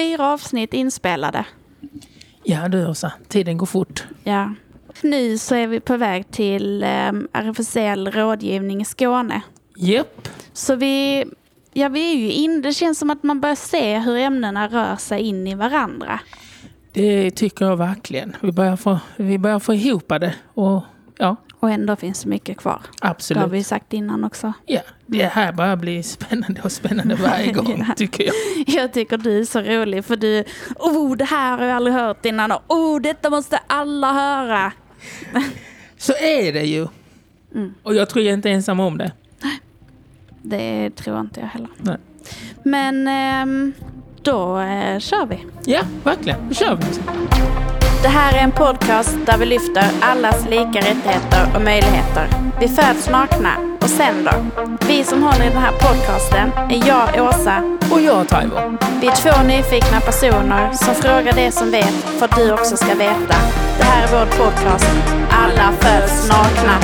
[0.00, 1.44] fyra avsnitt inspelade.
[2.44, 4.04] Ja du Åsa, tiden går fort.
[4.24, 4.54] Ja.
[5.02, 9.42] Nu så är vi på väg till eh, RFSL rådgivning i Skåne.
[9.76, 10.28] Japp.
[10.52, 11.24] Så vi,
[11.72, 14.96] ja, vi är ju in, det känns som att man börjar se hur ämnena rör
[14.96, 16.20] sig in i varandra.
[16.92, 18.36] Det tycker jag verkligen.
[18.40, 20.34] Vi börjar få, vi börjar få ihop det.
[20.54, 20.82] Och
[21.18, 22.80] ja, Och ändå finns det mycket kvar.
[23.00, 23.52] Det har absolut.
[23.52, 24.52] vi sagt innan också.
[24.66, 27.94] Ja, det här börjar bli spännande och spännande varje gång Ja.
[27.96, 28.34] tycker jag.
[28.66, 30.44] Jag tycker du är så rolig för du,
[30.76, 34.72] oh det här har jag aldrig hört innan och oh detta måste alla höra.
[35.98, 36.86] Så är det ju.
[37.54, 37.74] Mm.
[37.82, 39.12] Och jag tror jag inte är ensam om det.
[40.42, 41.68] Det tror inte jag heller.
[41.76, 41.96] Nej.
[42.64, 43.72] Men ehm,
[44.22, 45.46] då eh, kör vi.
[45.64, 46.48] Ja, verkligen.
[46.48, 47.59] Då kör vi.
[48.02, 52.28] Det här är en podcast där vi lyfter allas lika rättigheter och möjligheter.
[52.60, 54.30] Vi föds nakna och sen då?
[54.88, 57.78] Vi som håller i den här podcasten är jag, Åsa.
[57.92, 58.78] Och jag, Taivo.
[59.00, 62.94] Vi är två nyfikna personer som frågar det som vet för att du också ska
[62.94, 63.36] veta.
[63.78, 64.90] Det här är vår podcast
[65.30, 66.78] Alla föds nakna.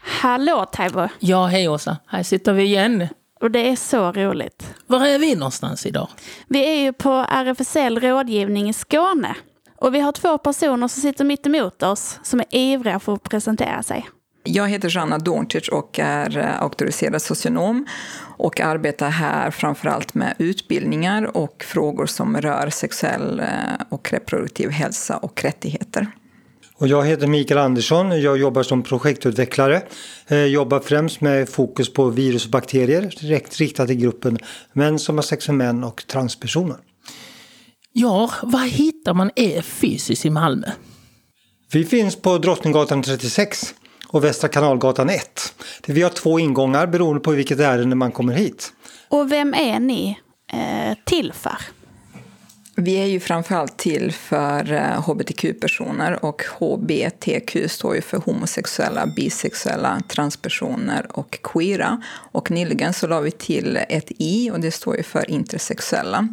[0.00, 1.08] Hallå Taibo!
[1.18, 1.96] Ja, hej Åsa.
[2.06, 3.08] Här sitter vi igen.
[3.44, 4.74] Och det är så roligt.
[4.86, 6.08] Var är vi någonstans idag?
[6.48, 9.36] Vi är ju på RFSL rådgivning i Skåne.
[9.76, 13.22] Och vi har två personer som sitter mitt emot oss som är ivriga för att
[13.22, 14.08] presentera sig.
[14.44, 17.86] Jag heter Joanna Dorntic och är eh, auktoriserad socionom
[18.36, 23.46] och arbetar här framförallt med utbildningar och frågor som rör sexuell eh,
[23.88, 26.06] och reproduktiv hälsa och rättigheter.
[26.78, 28.20] Och jag heter Mikael Andersson.
[28.20, 29.82] Jag jobbar som projektutvecklare.
[30.28, 34.38] Jag jobbar främst med fokus på virus och bakterier direkt riktat till gruppen
[34.72, 36.76] män som har sex med män och transpersoner.
[37.92, 40.66] Ja, var hittar man er fysiskt i Malmö?
[41.72, 43.74] Vi finns på Drottninggatan 36
[44.08, 45.54] och Västra Kanalgatan 1.
[45.86, 48.72] Vi har två ingångar beroende på vilket ärende man kommer hit.
[49.08, 50.18] Och vem är ni
[50.52, 51.56] eh, till för?
[52.76, 60.00] Vi är ju framförallt till för eh, hbtq-personer och hbtq står ju för homosexuella, bisexuella,
[60.08, 62.02] transpersoner och queera.
[62.32, 66.28] Och nyligen så la vi till ett i och det står ju för intersexuella.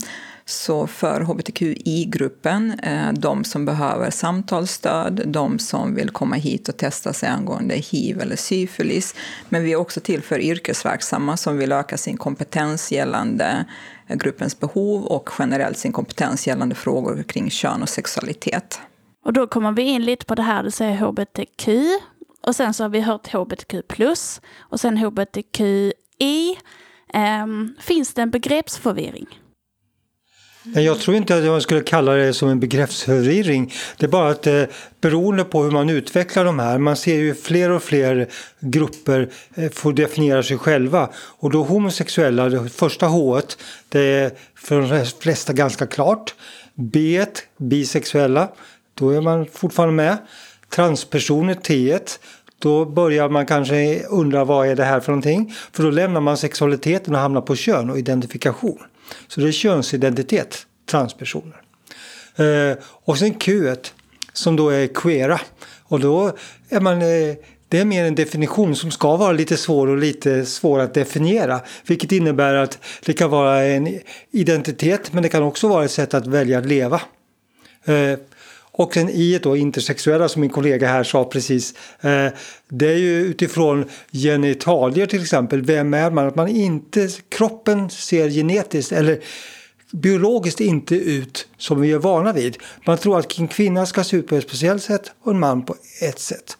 [0.45, 7.13] Så för hbtqi-gruppen, eh, de som behöver samtalsstöd, de som vill komma hit och testa
[7.13, 9.15] sig angående hiv eller syfilis.
[9.49, 13.65] Men vi är också till för yrkesverksamma som vill öka sin kompetens gällande
[14.07, 18.79] eh, gruppens behov och generellt sin kompetens gällande frågor kring kön och sexualitet.
[19.25, 21.67] Och då kommer vi in lite på det här, du säger hbtq.
[22.47, 25.93] Och sen så har vi hört hbtq plus och sen hbtqi.
[27.13, 29.40] Um, ehm, finns det en begreppsförvirring?
[30.63, 33.73] Nej, Jag tror inte att jag skulle kalla det som en begreppsförvirring.
[33.97, 34.63] Det är bara att eh,
[35.01, 38.27] beroende på hur man utvecklar de här, man ser ju fler och fler
[38.59, 41.09] grupper eh, får definiera sig själva.
[41.15, 43.41] Och då homosexuella, det första H
[43.89, 46.35] det är för de flesta ganska klart.
[46.73, 47.25] B
[47.57, 48.49] bisexuella,
[48.93, 50.17] då är man fortfarande med.
[50.69, 51.99] Transpersoner, T
[52.59, 55.53] då börjar man kanske undra vad är det här för någonting.
[55.71, 58.79] För då lämnar man sexualiteten och hamnar på kön och identifikation.
[59.27, 61.61] Så det är könsidentitet, transpersoner.
[62.35, 63.75] Eh, och sen Q
[64.33, 65.41] som då är queera.
[65.83, 66.37] Och då
[66.69, 67.35] är man, eh,
[67.67, 71.59] det är mer en definition som ska vara lite svår och lite svår att definiera.
[71.87, 73.99] Vilket innebär att det kan vara en
[74.31, 77.01] identitet men det kan också vara ett sätt att välja att leva.
[77.85, 78.19] Eh,
[78.73, 81.73] och sen i då intersexuella som min kollega här sa precis.
[82.01, 82.27] Eh,
[82.69, 85.61] det är ju utifrån genitalier till exempel.
[85.61, 86.27] Vem är man?
[86.27, 89.19] Att man inte, kroppen ser genetiskt eller
[89.91, 92.57] biologiskt inte ut som vi är vana vid.
[92.85, 95.65] Man tror att en kvinna ska se ut på ett speciellt sätt och en man
[95.65, 96.57] på ett sätt.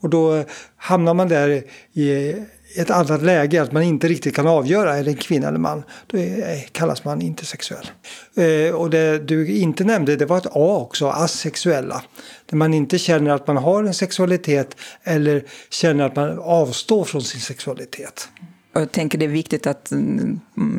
[0.00, 0.44] Och då
[0.76, 1.62] hamnar man där
[1.92, 2.34] i
[2.76, 5.82] ett annat läge, att man inte riktigt kan avgöra är det en kvinna eller man.
[6.06, 7.90] Då är, eh, kallas man intersexuell.
[8.36, 12.02] Eh, och det du inte nämnde, det var ett A också, asexuella.
[12.46, 17.22] Där man inte känner att man har en sexualitet eller känner att man avstår från
[17.22, 18.28] sin sexualitet.
[18.74, 19.92] Och jag tänker det är viktigt att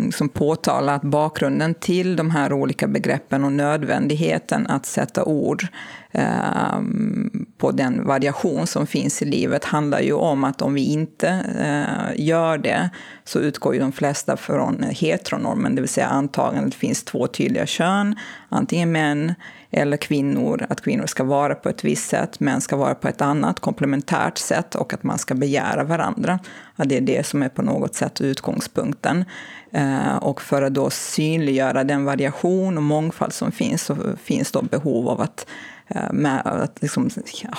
[0.05, 5.67] liksom påtala att bakgrunden till de här olika begreppen och nödvändigheten att sätta ord
[6.11, 11.27] Ehm, på den variation som finns i livet handlar ju om att om vi inte
[11.59, 12.89] eh, gör det
[13.23, 17.27] så utgår ju de flesta från heteronormen, det vill säga antagandet att det finns två
[17.27, 18.15] tydliga kön,
[18.49, 19.33] antingen män
[19.71, 23.21] eller kvinnor, att kvinnor ska vara på ett visst sätt, män ska vara på ett
[23.21, 26.39] annat komplementärt sätt och att man ska begära varandra.
[26.75, 29.25] att det är det som är på något sätt utgångspunkten.
[29.71, 34.61] Eh, och för att då synliggöra den variation och mångfald som finns så finns då
[34.61, 35.45] behov av att,
[35.87, 37.09] eh, med, att liksom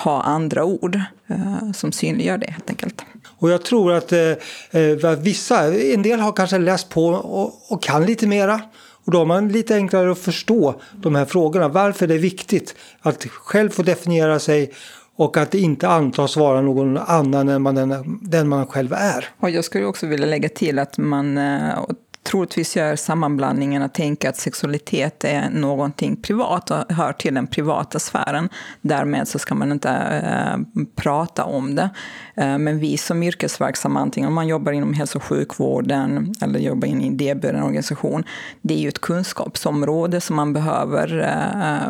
[0.03, 3.01] ha andra ord eh, som synliggör det helt enkelt.
[3.39, 8.05] Och jag tror att eh, vissa, en del har kanske läst på och, och kan
[8.05, 8.61] lite mera.
[9.05, 11.67] Och då har man lite enklare att förstå de här frågorna.
[11.67, 14.73] Varför det är viktigt att själv få definiera sig
[15.15, 17.75] och att det inte antas vara någon annan än man,
[18.21, 19.25] den, man själv är.
[19.39, 21.79] Och jag skulle också vilja lägga till att man eh,
[22.23, 27.99] troligtvis gör sammanblandningen att tänka att sexualitet är någonting privat och hör till den privata
[27.99, 28.49] sfären.
[28.81, 31.89] Därmed så ska man inte äh, prata om det.
[32.35, 36.87] Äh, men vi som yrkesverksamma, antingen om man jobbar inom hälso och sjukvården eller jobbar
[36.87, 38.23] in i en idéburen organisation,
[38.61, 41.19] det är ju ett kunskapsområde som man behöver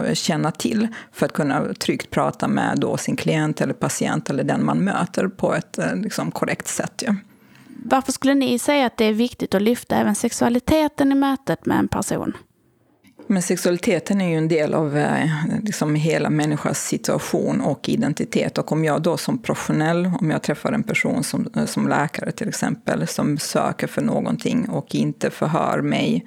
[0.07, 4.43] äh, känna till för att kunna tryggt prata med då sin klient eller patient eller
[4.43, 7.03] den man möter på ett liksom, korrekt sätt.
[7.05, 7.15] Ja.
[7.85, 11.79] Varför skulle ni säga att det är viktigt att lyfta även sexualiteten i mötet med
[11.79, 12.33] en person?
[13.27, 15.29] Men sexualiteten är ju en del av eh,
[15.63, 18.57] liksom hela människans situation och identitet.
[18.57, 22.31] Och om jag då som professionell, om jag träffar en person som, eh, som läkare
[22.31, 26.25] till exempel, som söker för någonting och inte förhör mig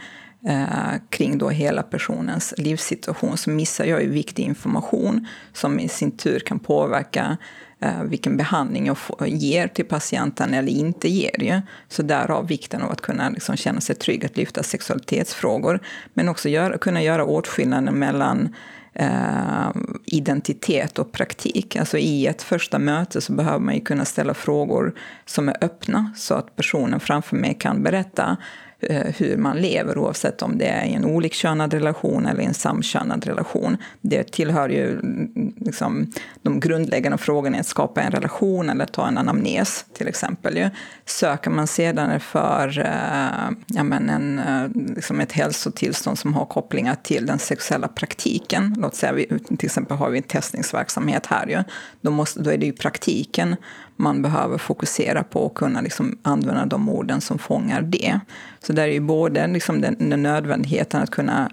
[0.49, 6.17] eh, kring då hela personens livssituation så missar jag ju viktig information som i sin
[6.17, 7.37] tur kan påverka Eh,
[7.81, 11.43] Eh, vilken behandling jag ger till patienten eller inte ger.
[11.43, 11.61] Ju.
[11.89, 15.81] Så därav vikten av att kunna liksom känna sig trygg att lyfta sexualitetsfrågor.
[16.15, 18.55] Men också göra, kunna göra åtskillnaden mellan
[18.93, 19.71] eh,
[20.05, 21.77] identitet och praktik.
[21.77, 24.95] Alltså i ett första möte så behöver man ju kunna ställa frågor
[25.25, 28.37] som är öppna så att personen framför mig kan berätta
[28.81, 32.55] Eh, hur man lever oavsett om det är i en olikkönad relation eller i en
[32.55, 33.77] samkönad relation.
[34.01, 36.13] Det tillhör ju mm, liksom,
[36.43, 40.57] de grundläggande frågorna att skapa en relation eller ta en anamnes till exempel.
[40.57, 40.71] Ju.
[41.05, 46.95] Söker man sedan för eh, ja, men en, eh, liksom ett hälsotillstånd som har kopplingar
[47.03, 51.63] till den sexuella praktiken, låt säga vi, till exempel har vi en testningsverksamhet här, ju,
[52.01, 53.57] då, måste, då är det ju praktiken
[53.97, 58.21] man behöver fokusera på och kunna liksom använda de orden som fångar det.
[58.61, 61.51] Så där är ju både liksom den, den nödvändigheten att kunna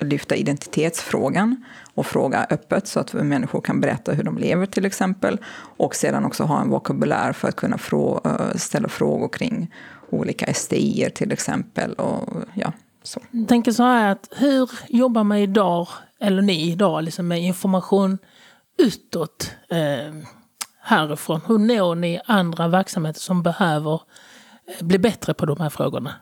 [0.00, 1.64] lyfta identitetsfrågan
[1.94, 5.38] och fråga öppet så att människor kan berätta hur de lever till exempel.
[5.76, 8.20] Och sedan också ha en vokabulär för att kunna frå
[8.56, 9.70] ställa frågor kring
[10.10, 11.92] olika STI till exempel.
[11.92, 12.72] Och, ja,
[13.02, 13.20] så.
[13.30, 15.88] Jag tänker så här att hur jobbar man idag,
[16.20, 18.18] eller ni idag, liksom med information
[18.78, 19.50] utåt?
[19.70, 20.14] Eh,
[20.82, 21.40] härifrån?
[21.46, 24.00] Hur når ni andra verksamheter som behöver
[24.66, 26.14] eh, bli bättre på de här frågorna?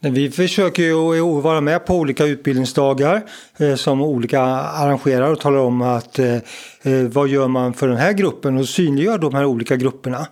[0.00, 3.22] Vi försöker ju vara med på olika utbildningsdagar
[3.56, 7.96] eh, som olika arrangerar och talar om att eh, eh, vad gör man för den
[7.96, 10.26] här gruppen och synliggör de här olika grupperna.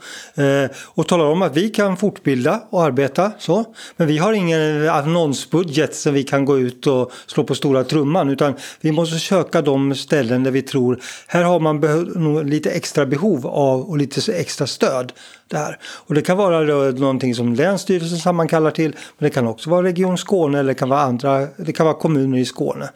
[0.85, 3.65] Och talar om att vi kan fortbilda och arbeta så.
[3.97, 8.29] Men vi har ingen annonsbudget som vi kan gå ut och slå på stora trumman
[8.29, 11.81] utan vi måste söka de ställen där vi tror här har man
[12.51, 15.13] lite extra behov av och lite extra stöd.
[15.49, 15.79] Där.
[15.85, 16.61] Och det kan vara
[16.91, 20.89] någonting som Länsstyrelsen sammankallar till men det kan också vara Region Skåne eller det kan
[20.89, 22.91] vara, andra, det kan vara kommuner i Skåne.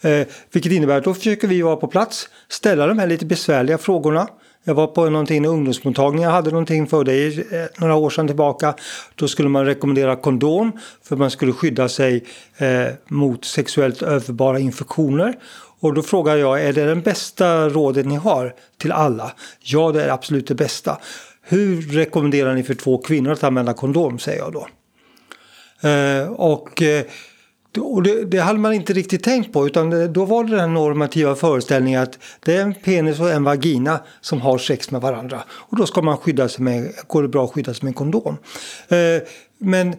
[0.00, 3.78] Eh, vilket innebär att då försöker vi vara på plats, ställa de här lite besvärliga
[3.78, 4.28] frågorna.
[4.64, 8.26] Jag var på någonting i ungdomsmottagningen, jag hade någonting för det eh, några år sedan
[8.26, 8.74] tillbaka.
[9.14, 12.24] Då skulle man rekommendera kondom för man skulle skydda sig
[12.56, 15.34] eh, mot sexuellt överförbara infektioner.
[15.80, 19.32] Och då frågar jag, är det den bästa rådet ni har till alla?
[19.60, 20.98] Ja, det är absolut det bästa.
[21.48, 24.68] Hur rekommenderar ni för två kvinnor att använda kondom, säger jag då.
[25.88, 27.04] Eh, och eh,
[27.80, 31.34] och det, det hade man inte riktigt tänkt på utan då var det den normativa
[31.34, 35.42] föreställningen att det är en penis och en vagina som har sex med varandra.
[35.48, 37.94] Och då ska man skydda sig med, går det bra att skydda sig med en
[37.94, 38.36] kondom.
[38.88, 39.22] Eh,
[39.58, 39.96] men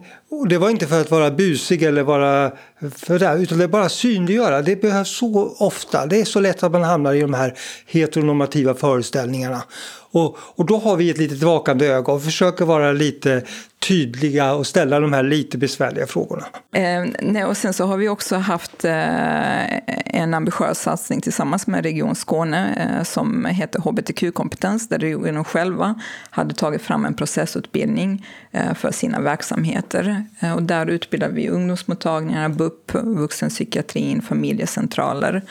[0.48, 2.52] det var inte för att vara busig eller vara
[2.96, 4.62] för det, utan det är bara synliggöra.
[4.62, 6.06] Det behövs så ofta.
[6.06, 7.54] Det är så lätt att man hamnar i de här
[7.86, 9.62] heteronormativa föreställningarna.
[10.10, 13.42] Och, och då har vi ett litet vakande öga och försöker vara lite
[13.78, 16.44] tydliga och ställa de här lite besvärliga frågorna.
[16.72, 19.76] Eh, nej, och sen så har vi också haft eh,
[20.14, 25.94] en ambitiös satsning tillsammans med Region Skåne eh, som heter HBTQ-kompetens där regionen själva
[26.30, 30.24] hade tagit fram en processutbildning eh, för sina verksamheter.
[30.40, 35.42] Eh, och där utbildar vi ungdomsmottagningar, BUP, vuxenpsykiatrin, familjecentraler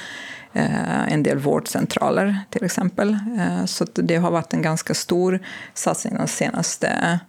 [0.53, 3.17] eh, en del vårdcentraler till exempel.
[3.39, 5.39] Eh, så det har varit en ganska stor
[5.73, 7.19] satsning de senaste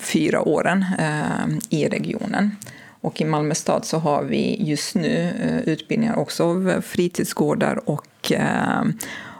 [0.00, 2.56] fyra åren eh, i regionen.
[3.00, 8.32] Och i Malmö stad så har vi just nu eh, utbildningar också av fritidsgårdar och
[8.32, 8.82] eh,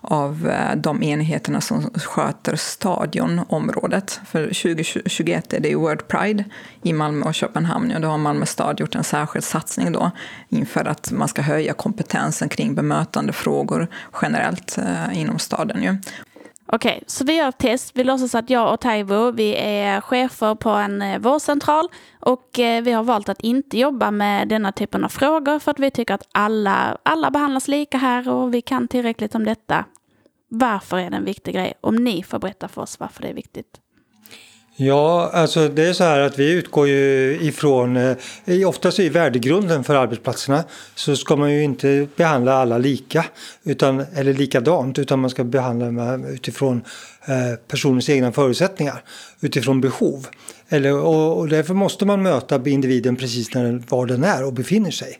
[0.00, 4.20] av eh, de enheterna som sköter stadionområdet.
[4.26, 6.44] För 2021 är det World Pride
[6.82, 10.10] i Malmö och Köpenhamn och då har Malmö stad gjort en särskild satsning då
[10.48, 13.88] inför att man ska höja kompetensen kring bemötande frågor
[14.22, 14.78] generellt
[15.12, 15.82] inom staden.
[15.82, 15.96] Ju.
[16.72, 17.96] Okej, så vi gör ett test.
[17.96, 21.88] Vi låtsas att jag och Taivo, vi är chefer på en eh, vårdcentral
[22.20, 25.78] och eh, vi har valt att inte jobba med denna typen av frågor för att
[25.78, 29.84] vi tycker att alla, alla behandlas lika här och vi kan tillräckligt om detta.
[30.48, 31.74] Varför är det en viktig grej?
[31.80, 33.80] Om ni får berätta för oss varför det är viktigt.
[34.82, 39.84] Ja, alltså det är så här att vi utgår ju ifrån, eh, oftast i värdegrunden
[39.84, 43.24] för arbetsplatserna så ska man ju inte behandla alla lika,
[43.64, 46.82] utan, eller likadant, utan man ska behandla utifrån
[47.24, 49.04] eh, personens egna förutsättningar,
[49.40, 50.26] utifrån behov.
[50.68, 54.90] Eller, och, och därför måste man möta individen precis när, var den är och befinner
[54.90, 55.18] sig.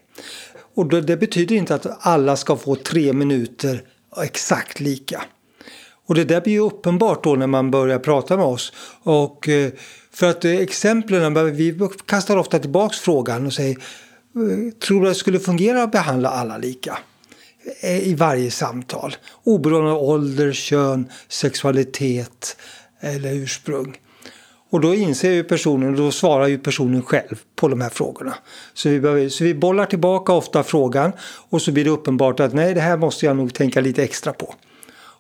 [0.75, 3.83] Och det, det betyder inte att alla ska få tre minuter
[4.23, 5.23] exakt lika.
[6.11, 8.73] Och det där blir ju uppenbart då när man börjar prata med oss.
[9.03, 9.71] Och eh,
[10.13, 15.15] för att eh, exemplen, vi kastar ofta tillbaks frågan och säger eh, Tror du att
[15.15, 16.99] det skulle fungera att behandla alla lika?
[17.83, 19.17] I varje samtal.
[19.45, 22.57] Oberoende av ålder, kön, sexualitet
[23.01, 23.97] eller ursprung.
[24.71, 28.35] Och då inser ju personen, och då svarar ju personen själv på de här frågorna.
[28.75, 31.13] Så vi, behöver, så vi bollar tillbaka ofta frågan
[31.51, 34.33] och så blir det uppenbart att nej, det här måste jag nog tänka lite extra
[34.33, 34.55] på.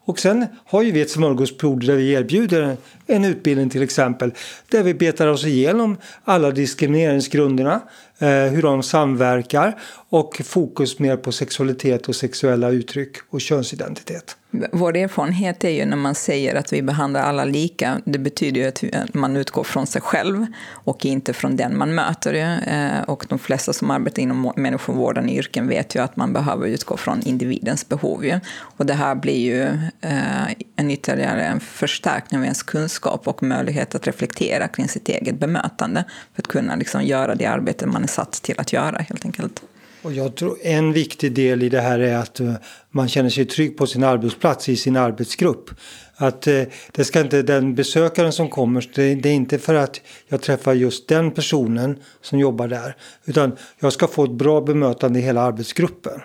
[0.05, 2.77] Och sen har ju vi ett smörgåsbord där vi erbjuder
[3.07, 4.35] en utbildning till exempel
[4.69, 7.81] där vi betar oss igenom alla diskrimineringsgrunderna,
[8.19, 9.79] eh, hur de samverkar
[10.09, 14.37] och fokus mer på sexualitet och sexuella uttryck och könsidentitet.
[14.53, 18.91] Vår erfarenhet är ju när man säger att vi behandlar alla lika, det betyder ju
[18.93, 22.35] att man utgår från sig själv och inte från den man möter.
[22.67, 26.97] Eh, och de flesta som arbetar inom människovårdande yrken vet ju att man behöver utgå
[26.97, 28.41] från individens behov.
[28.59, 29.63] Och det här blir ju
[30.01, 35.39] eh, en ytterligare en förstärkning av ens kunskap och möjlighet att reflektera kring sitt eget
[35.39, 36.05] bemötande
[36.35, 39.63] för att kunna liksom göra det arbete man är satt till att göra helt enkelt.
[40.03, 42.55] Och jag tror en viktig del i det här är att eh,
[42.91, 45.71] man känner sig trygg på sin arbetsplats, i sin arbetsgrupp.
[46.17, 50.43] Att eh, det ska inte, den besökaren som kommer, det, är inte för att jag
[50.43, 52.97] träffar just den personen som jobbar där.
[53.25, 56.21] Utan jag ska få ett bra bemötande i hela arbetsgruppen.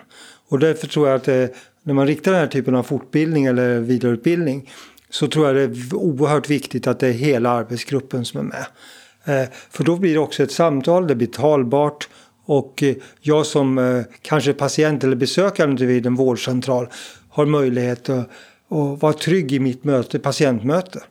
[0.48, 1.46] Och därför tror jag att eh,
[1.82, 4.70] när man riktar den här typen av fortbildning eller vidareutbildning
[5.10, 8.66] så tror jag det är oerhört viktigt att det är hela arbetsgruppen som är med.
[9.70, 12.08] För då blir det också ett samtal, det blir talbart
[12.46, 16.88] och eh, jag som eh, kanske patient eller besökare vid en vårdcentral
[17.28, 18.30] har möjlighet att,
[18.68, 21.02] att vara trygg i mitt möte, patientmöte.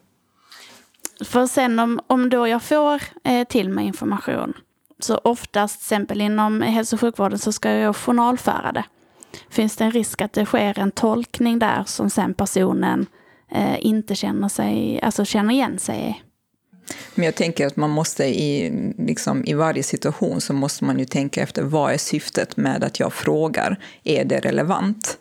[1.25, 4.53] För sen om, om då jag får eh, till mig information,
[4.99, 8.83] så oftast, till exempel inom hälso och sjukvården, så ska jag journalföra det.
[9.49, 13.05] Finns det en risk att det sker en tolkning där som sen personen
[13.79, 16.24] inte känner, sig, alltså känner igen sig i?
[17.15, 21.05] Men jag tänker att man måste i, liksom, i varje situation så måste man ju
[21.05, 23.79] tänka efter vad är syftet med att jag frågar?
[24.03, 25.17] Är det relevant?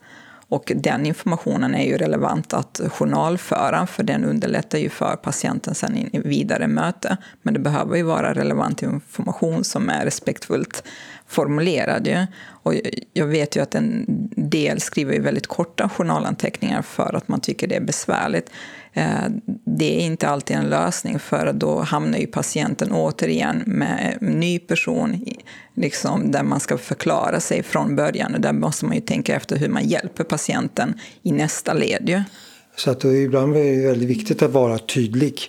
[0.49, 5.97] Och den informationen är ju relevant att journalföra för den underlättar ju för patienten sen
[5.97, 7.17] i vidare möte.
[7.43, 10.85] Men det behöver ju vara relevant information som är respektfullt
[11.27, 12.07] formulerad.
[12.07, 12.27] Ju.
[12.47, 12.75] Och
[13.13, 14.05] jag vet ju att en
[14.37, 18.51] del skriver ju väldigt korta journalanteckningar för att man tycker det är besvärligt.
[18.95, 19.25] Eh,
[19.65, 24.59] det är inte alltid en lösning för då hamnar ju patienten återigen med en ny
[24.59, 25.25] person
[25.75, 29.57] liksom, där man ska förklara sig från början och där måste man ju tänka efter
[29.57, 32.09] hur man hjälper patienten i nästa led.
[32.09, 32.23] Ju.
[32.77, 35.41] Så att ibland är det väldigt viktigt att vara tydlig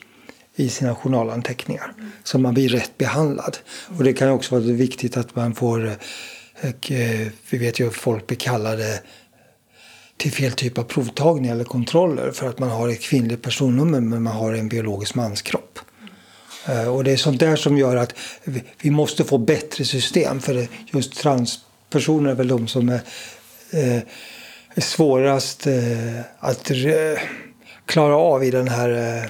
[0.55, 3.57] i sina journalanteckningar så man blir rätt behandlad.
[3.97, 7.95] Och det kan också vara viktigt att man får, eh, eh, vi vet ju att
[7.95, 9.01] folk blir kallade
[10.17, 14.23] till fel typ av provtagning eller kontroller för att man har ett kvinnligt personnummer men
[14.23, 15.79] man har en biologisk manskropp.
[16.67, 18.13] Eh, och det är sånt där som gör att
[18.81, 23.01] vi måste få bättre system för just transpersoner är väl de som är,
[23.71, 23.99] eh,
[24.75, 26.71] är svårast eh, att
[27.85, 29.29] klara av i den här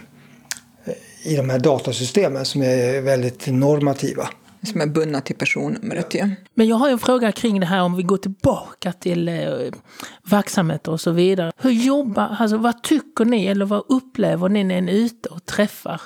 [1.24, 4.30] i de här datasystemen som är väldigt normativa.
[4.66, 6.14] Som är bundna till personnumret.
[6.14, 6.30] Ja.
[6.54, 9.36] Men jag har en fråga kring det här om vi går tillbaka till eh,
[10.24, 11.52] verksamheter och så vidare.
[11.58, 15.46] Hur jobbar, alltså vad tycker ni eller vad upplever ni när ni är ute och
[15.46, 16.02] träffar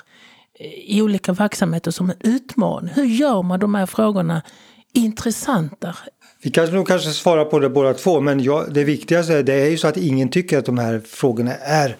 [0.58, 2.90] eh, i olika verksamheter som en utmaning?
[2.94, 4.42] Hur gör man de här frågorna
[4.92, 5.96] intressanta?
[6.42, 9.54] Vi kan nog kanske svara på det båda två, men jag, det viktigaste är, det
[9.54, 11.96] är ju så att ingen tycker att de här frågorna är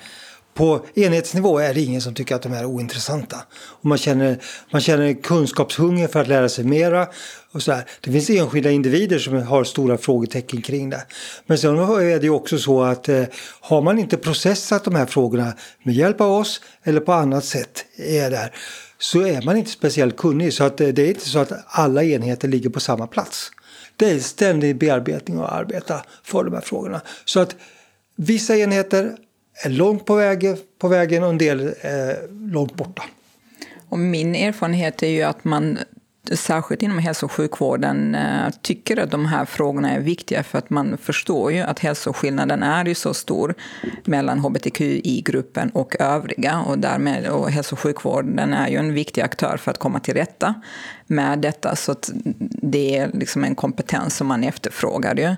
[0.60, 3.36] på enhetsnivå är det ingen som tycker att de är ointressanta.
[3.52, 4.38] Och man, känner,
[4.70, 7.08] man känner kunskapshunger för att lära sig mera.
[7.52, 7.84] Och så här.
[8.00, 11.06] Det finns enskilda individer som har stora frågetecken kring det.
[11.46, 13.24] Men sen är det ju också så att eh,
[13.60, 15.52] har man inte processat de här frågorna
[15.82, 18.54] med hjälp av oss eller på annat sätt är där,
[18.98, 20.52] så är man inte speciellt kunnig.
[20.52, 23.50] Så att, eh, det är inte så att alla enheter ligger på samma plats.
[23.96, 27.00] Det är ständig bearbetning och arbeta för de här frågorna.
[27.24, 27.56] Så att
[28.16, 29.16] vissa enheter
[29.66, 33.02] långt på, väg, på vägen och en del är långt borta.
[33.88, 35.78] Och min erfarenhet är ju att man
[36.32, 40.70] särskilt inom hälso och sjukvården eh, tycker att de här frågorna är viktiga för att
[40.70, 43.54] man förstår ju att hälsoskillnaden är ju så stor
[44.04, 49.56] mellan hbtqi-gruppen och övriga och därmed och hälso och sjukvården är ju en viktig aktör
[49.56, 50.54] för att komma till rätta
[51.06, 52.10] med detta så att
[52.62, 55.36] det är liksom en kompetens som man efterfrågar ju.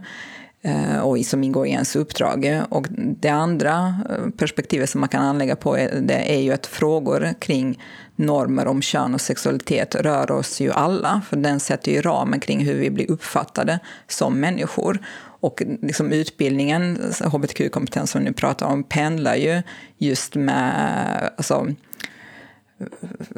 [0.65, 2.63] Eh, och som ingår i ens uppdrag.
[2.69, 7.35] Och det andra eh, perspektivet som man kan anlägga på det är ju att frågor
[7.39, 7.83] kring
[8.17, 12.65] normer om kön och sexualitet rör oss ju alla, för den sätter ju ramen kring
[12.65, 13.79] hur vi blir uppfattade
[14.09, 14.99] som människor.
[15.41, 19.63] Och liksom utbildningen, hbtq-kompetens som vi nu pratar om, pendlar ju
[19.99, 21.67] just med alltså,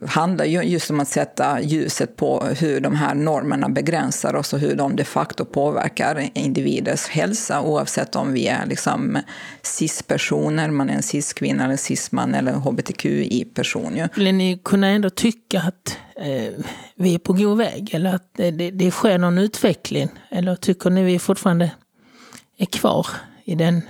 [0.07, 4.59] handlar ju just om att sätta ljuset på hur de här normerna begränsar oss och
[4.59, 9.19] hur de de facto påverkar individers hälsa oavsett om vi är liksom
[9.63, 14.09] cis-personer, man är en cis-kvinna eller cis-man eller hbtqi-person.
[14.13, 16.65] Skulle ni kunna ändå tycka att eh,
[16.97, 20.09] vi är på god väg eller att det, det, det sker någon utveckling?
[20.31, 21.71] Eller tycker ni vi fortfarande
[22.59, 23.07] är kvar
[23.45, 23.83] i den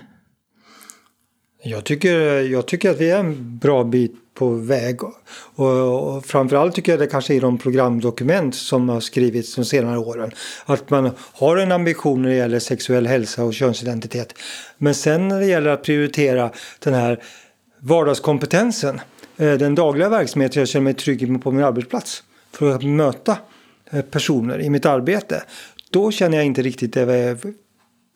[1.66, 5.04] jag tycker, jag tycker att vi är en bra bit på väg.
[5.04, 5.14] Och,
[5.56, 10.30] och framförallt tycker jag det kanske är de programdokument som har skrivits de senare åren.
[10.64, 14.34] Att man har en ambition när det gäller sexuell hälsa och könsidentitet.
[14.78, 17.22] Men sen när det gäller att prioritera den här
[17.80, 19.00] vardagskompetensen,
[19.36, 22.22] eh, den dagliga verksamheten jag känner mig trygg på min arbetsplats
[22.52, 23.38] för att möta
[23.90, 25.42] eh, personer i mitt arbete.
[25.90, 27.44] Då känner jag inte riktigt eh, att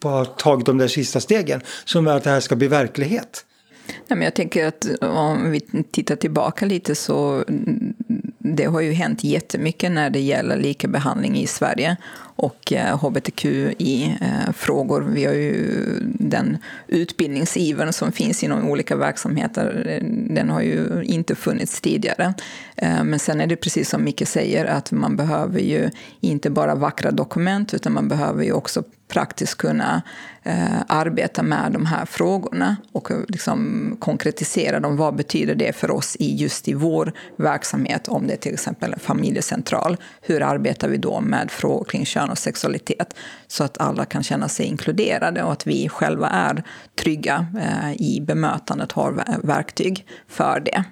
[0.03, 3.45] jag har tagit de där sista stegen som är att det här ska bli verklighet.
[3.89, 7.95] Nej, men jag tänker att om vi tittar tillbaka lite så mm,
[8.39, 11.97] det har ju hänt jättemycket när det gäller likabehandling i Sverige
[12.39, 15.03] och eh, hbtqi-frågor.
[15.03, 19.99] Eh, vi har ju den utbildningsivern som finns inom olika verksamheter.
[20.31, 22.35] Den har ju inte funnits tidigare.
[22.77, 26.75] Eh, men sen är det precis som Micke säger att man behöver ju inte bara
[26.75, 30.03] vackra dokument utan man behöver ju också praktiskt kunna
[30.43, 34.97] eh, arbeta med de här frågorna och liksom konkretisera dem.
[34.97, 38.09] Vad betyder det för oss i just i vår verksamhet?
[38.09, 42.28] Om det är till exempel en familjecentral, hur arbetar vi då med frågor kring kön
[42.31, 43.15] och sexualitet
[43.47, 46.63] så att alla kan känna sig inkluderade och att vi själva är
[46.95, 50.85] trygga eh, i bemötandet, har verktyg för det.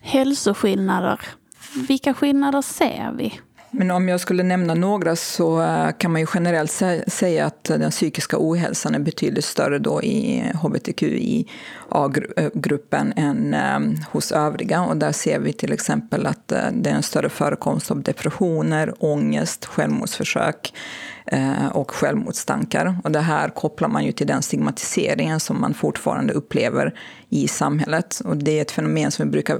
[0.00, 1.20] Hälsoskillnader.
[1.88, 3.40] Vilka skillnader ser vi?
[3.74, 7.90] Men om jag skulle nämna några så eh, kan man ju generellt säga att den
[7.90, 11.52] psykiska ohälsan är betydligt större då i hbtqia-gruppen
[13.16, 13.80] än eh,
[14.10, 14.82] hos övriga.
[14.82, 18.94] Och där ser vi till exempel att eh, det är en större förekomst av depressioner,
[18.98, 20.74] ångest, självmordsförsök
[21.26, 22.96] Eh, och självmordstankar.
[23.04, 26.94] Och det här kopplar man ju till den stigmatiseringen som man fortfarande upplever
[27.28, 28.20] i samhället.
[28.24, 29.58] Och det är ett fenomen som vi brukar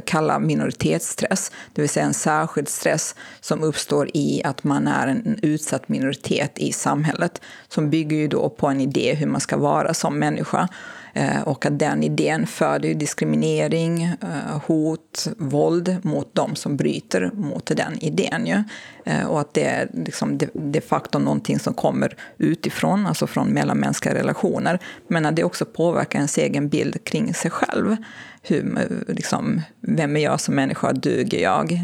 [0.00, 5.38] kalla minoritetsstress, det vill säga en särskild stress som uppstår i att man är en
[5.42, 9.94] utsatt minoritet i samhället, som bygger ju då på en idé hur man ska vara
[9.94, 10.68] som människa.
[11.14, 17.66] Eh, och att den idén föder diskriminering, eh, hot, våld mot de som bryter mot
[17.66, 18.64] den idén.
[19.04, 23.48] Eh, och att det är liksom de, de facto någonting som kommer utifrån, alltså från
[23.48, 24.78] mellanmänskliga relationer.
[25.08, 27.96] Men att det också påverkar ens egen bild kring sig själv.
[28.42, 30.92] Hur, liksom, vem är jag som människa?
[30.92, 31.82] Duger jag?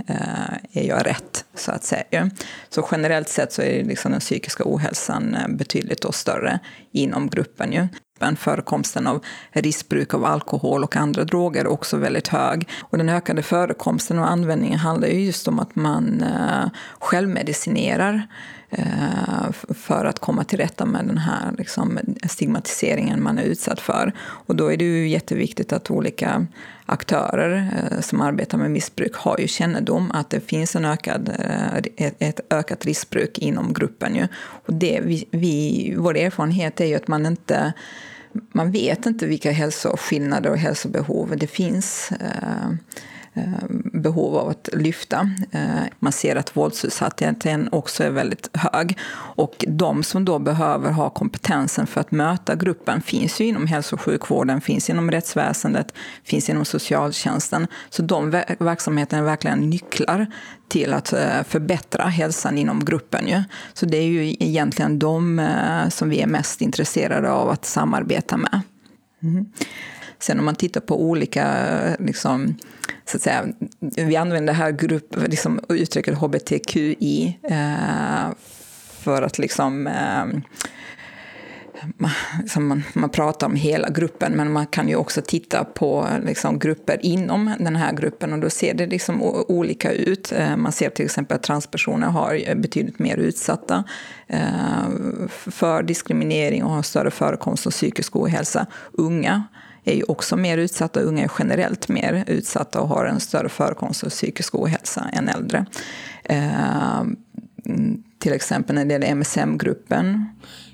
[0.73, 1.45] Är jag rätt?
[1.55, 2.31] Så att säga.
[2.69, 6.59] Så generellt sett så är liksom den psykiska ohälsan betydligt större
[6.93, 7.73] inom gruppen.
[7.73, 7.89] Ju
[8.21, 8.37] gruppen.
[8.37, 12.69] Förekomsten av riskbruk av alkohol och andra droger är också väldigt hög.
[12.91, 18.27] Och den ökade förekomsten och användningen handlar ju just om att man eh, självmedicinerar
[18.71, 24.13] eh, för att komma till rätta med den här liksom, stigmatiseringen man är utsatt för.
[24.47, 26.47] Och då är det ju jätteviktigt att olika
[26.91, 32.07] aktörer eh, som arbetar med missbruk har ju kännedom att det finns en ökad, eh,
[32.19, 34.17] ett, ökat riskbruk inom gruppen.
[34.17, 34.29] Ju.
[34.67, 37.73] Och det, vi, vår erfarenhet är ju att man inte
[38.53, 42.13] man vet inte vilka hälsoskillnader och hälsobehov det finns.
[42.13, 42.71] Eh,
[43.35, 43.43] Eh,
[43.93, 45.31] behov av att lyfta.
[45.51, 48.99] Eh, man ser att våldsutsattheten också är väldigt hög.
[49.13, 53.97] Och de som då behöver ha kompetensen för att möta gruppen finns ju inom hälso
[53.97, 57.67] och sjukvården, finns inom rättsväsendet, finns inom socialtjänsten.
[57.91, 60.27] Så de verksamheterna är verkligen nycklar
[60.69, 63.29] till att eh, förbättra hälsan inom gruppen.
[63.29, 63.43] Ju.
[63.75, 65.49] Så det är ju egentligen de
[65.91, 68.61] som vi är mest intresserade av att samarbeta med.
[69.23, 69.47] Mm.
[70.21, 71.47] Sen om man tittar på olika,
[71.99, 72.57] liksom,
[73.05, 73.45] så att säga,
[73.81, 78.31] vi använder det här grupp, liksom, uttrycket hbtqi eh,
[79.01, 80.25] för att liksom eh,
[81.97, 82.11] man,
[82.57, 86.99] man, man, pratar om hela gruppen, men man kan ju också titta på liksom, grupper
[87.03, 90.33] inom den här gruppen och då ser det liksom olika ut.
[90.33, 93.85] Eh, man ser till exempel att transpersoner har betydligt mer utsatta
[94.27, 94.89] eh,
[95.37, 98.67] för diskriminering och har större förekomst av psykisk ohälsa.
[98.93, 99.45] Unga
[99.85, 104.05] är ju också mer utsatta, unga är generellt mer utsatta och har en större förekomst
[104.05, 105.67] av psykisk ohälsa än äldre.
[106.25, 107.03] Eh,
[108.19, 110.27] till exempel när det gäller MSM-gruppen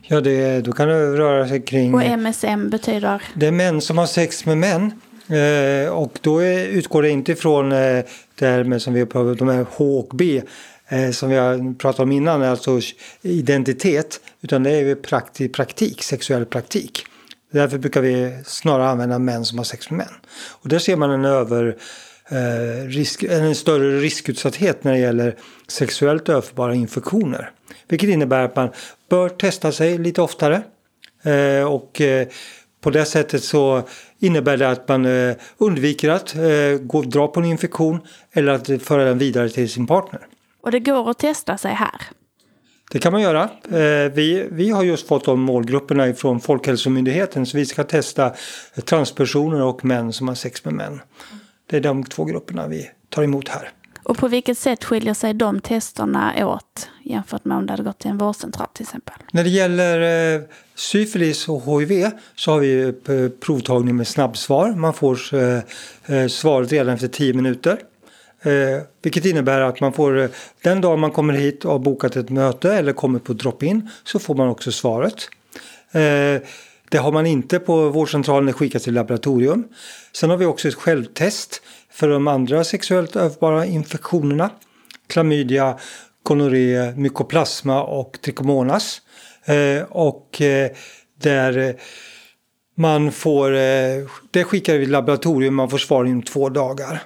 [0.09, 1.95] Ja, det, då kan det röra sig kring...
[1.95, 3.23] Och MSM betyder?
[3.35, 4.92] Det är män som har sex med män.
[5.29, 8.05] Eh, och då är, utgår det inte från eh,
[8.38, 10.42] det här med som vi har pratat om, de här H och B
[10.88, 12.81] eh, som vi har pratat om innan, alltså
[13.23, 14.21] identitet.
[14.40, 17.05] Utan det är praktik, praktik, sexuell praktik.
[17.57, 20.14] Därför brukar vi snarare använda män som har sex med män.
[20.51, 21.77] Och där ser man en över
[22.29, 25.37] eh, risk, en större riskutsatthet när det gäller
[25.69, 27.51] sexuellt överförbara infektioner.
[27.88, 28.69] Vilket innebär att man
[29.11, 30.62] bör testa sig lite oftare.
[31.23, 32.29] Eh, och eh,
[32.81, 33.83] på det sättet så
[34.19, 38.01] innebär det att man eh, undviker att eh, gå, dra på en infektion
[38.33, 40.21] eller att föra den vidare till sin partner.
[40.61, 42.01] Och det går att testa sig här?
[42.90, 43.51] Det kan man göra.
[44.14, 48.33] Vi, vi har just fått de målgrupperna från Folkhälsomyndigheten så vi ska testa
[48.85, 51.01] transpersoner och män som har sex med män.
[51.66, 53.70] Det är de två grupperna vi tar emot här.
[54.03, 57.99] Och på vilket sätt skiljer sig de testerna åt jämfört med om det hade gått
[57.99, 59.14] till en vårdcentral till exempel?
[59.33, 60.42] När det gäller eh,
[60.75, 64.70] syfilis och hiv så har vi eh, provtagning med snabbsvar.
[64.70, 65.59] Man får eh,
[66.07, 67.79] eh, svaret redan efter 10 minuter.
[68.46, 70.28] Eh, vilket innebär att man får eh,
[70.62, 74.18] den dag man kommer hit och har bokat ett möte eller kommer på drop-in så
[74.18, 75.28] får man också svaret.
[75.92, 76.42] Eh,
[76.90, 79.64] det har man inte på vårdcentralen, det skickas till laboratorium.
[80.12, 84.50] Sen har vi också ett självtest för de andra sexuellt överförbara infektionerna.
[85.06, 85.78] Klamydia,
[86.22, 89.00] gonorré, mykoplasma och trichomonas.
[89.44, 90.70] Eh, och eh,
[91.20, 91.74] där eh,
[92.76, 97.02] man får, eh, det skickar vi till laboratorium, man får svar inom två dagar.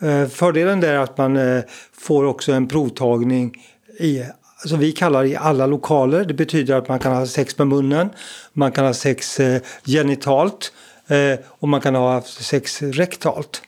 [0.00, 3.66] Eh, fördelen där är att man eh, får också en provtagning
[3.98, 4.22] i
[4.66, 6.24] som vi kallar i alla lokaler.
[6.24, 8.10] Det betyder att man kan ha sex med munnen,
[8.52, 10.72] man kan ha sex eh, genitalt
[11.58, 13.62] och man kan ha sex rektalt.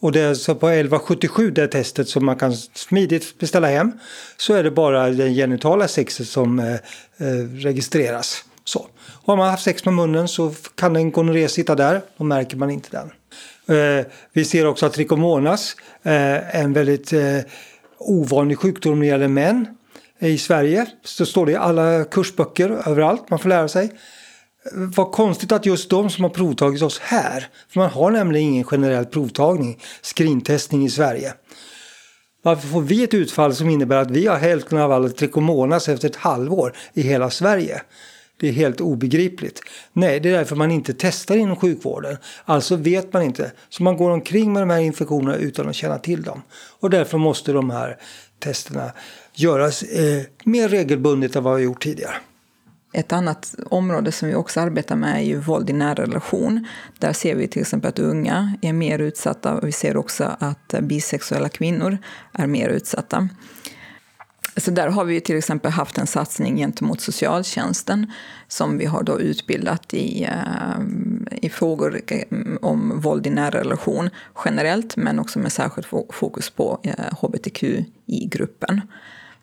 [0.00, 3.92] Och det är så på 1177 det testet som man kan smidigt beställa hem.
[4.36, 6.78] Så är det bara det genitala sexet som
[7.54, 8.44] registreras.
[8.64, 8.86] Så.
[9.24, 12.70] Har man haft sex med munnen så kan en gonorré sitta där, då märker man
[12.70, 13.10] inte den.
[13.66, 17.38] Eh, vi ser också att trikomonas är eh, en väldigt eh,
[17.98, 19.66] ovanlig sjukdom när det gäller män.
[20.18, 23.92] I Sverige så står det i alla kursböcker överallt, man får lära sig.
[24.72, 28.64] Vad konstigt att just de som har provtagit oss här, för man har nämligen ingen
[28.64, 31.34] generell provtagning, screentestning i Sverige.
[32.42, 36.08] Varför får vi ett utfall som innebär att vi har hälften av alla trikomonas efter
[36.08, 37.82] ett halvår i hela Sverige?
[38.36, 39.60] Det är helt obegripligt.
[39.92, 42.16] Nej, det är därför man inte testar inom sjukvården.
[42.44, 43.52] Alltså vet man inte.
[43.68, 46.42] Så man går omkring med de här infektionerna utan att känna till dem.
[46.80, 47.96] Och därför måste de här
[48.38, 48.92] testerna
[49.34, 52.14] göras eh, mer regelbundet än vad vi har gjort tidigare.
[52.92, 56.66] Ett annat område som vi också arbetar med är ju våld i nära relation.
[56.98, 60.74] Där ser vi till exempel att unga är mer utsatta och vi ser också att
[60.74, 61.98] eh, bisexuella kvinnor
[62.32, 63.28] är mer utsatta.
[64.56, 68.12] Så där har vi till exempel haft en satsning gentemot socialtjänsten
[68.48, 70.80] som vi har då utbildat i, eh,
[71.42, 72.22] i frågor eh,
[72.60, 74.10] om våld i nära relation
[74.44, 78.80] generellt men också med särskilt fokus på eh, hbtqi-gruppen.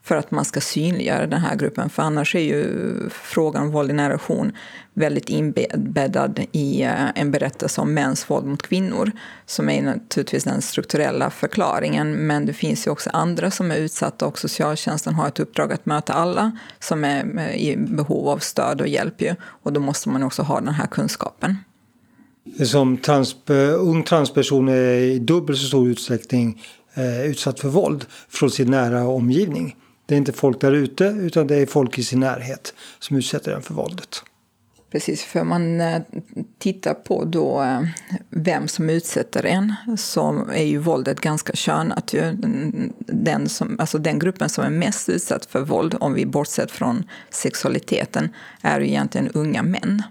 [0.03, 1.89] För att man ska synliggöra den här gruppen.
[1.89, 2.65] För annars är ju
[3.09, 4.51] frågan om våld i nära relation
[4.93, 9.11] väldigt inbäddad i eh, en berättelse om mäns våld mot kvinnor,
[9.45, 12.11] som är naturligtvis den strukturella förklaringen.
[12.13, 15.85] Men det finns ju också andra som är utsatta och socialtjänsten har ett uppdrag att
[15.85, 19.21] möta alla som är eh, i behov av stöd och hjälp.
[19.21, 19.35] Ju.
[19.41, 21.57] Och då måste man också ha den här kunskapen.
[22.65, 28.05] Som trans, eh, ung transperson är i dubbelt så stor utsträckning eh, utsatt för våld
[28.29, 29.75] från sin nära omgivning.
[30.11, 33.51] Det är inte folk där ute utan det är folk i sin närhet som utsätter
[33.51, 34.23] den för våldet.
[34.91, 36.01] Precis, för man eh,
[36.59, 37.81] tittar på då eh,
[38.29, 42.13] vem som utsätter en så är ju våldet ganska könat.
[42.97, 47.03] Den, som, alltså den gruppen som är mest utsatt för våld, om vi bortser från
[47.29, 48.29] sexualiteten,
[48.61, 50.03] är ju egentligen unga män.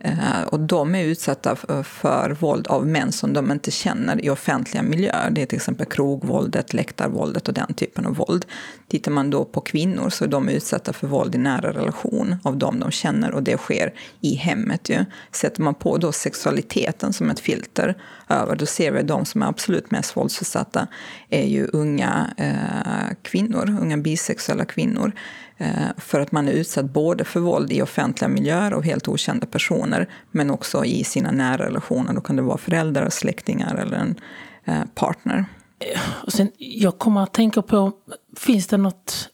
[0.00, 4.82] Eh, och de är utsatta för våld av män som de inte känner i offentliga
[4.82, 5.30] miljöer.
[5.30, 8.46] Det är till exempel krogvåldet, läktarvåldet och den typen av våld.
[8.88, 12.56] Tittar man då på kvinnor så är de utsatta för våld i nära relation av
[12.56, 14.88] dem de känner och det sker i hemmet.
[14.88, 15.04] Ju.
[15.32, 17.94] Sätter man på då sexualiteten som ett filter
[18.28, 20.86] över då ser vi att de som är absolut mest våldsutsatta
[21.30, 25.12] är ju unga eh, kvinnor, unga bisexuella kvinnor.
[25.60, 29.46] Eh, för att man är utsatt både för våld i offentliga miljöer av helt okända
[29.46, 32.12] personer men också i sina nära relationer.
[32.12, 34.20] Då kan det vara föräldrar, släktingar eller en
[34.64, 35.44] eh, partner.
[35.78, 37.92] Eh, och sen, jag kommer att tänka på,
[38.36, 39.28] finns det något,